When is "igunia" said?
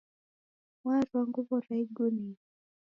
1.83-2.39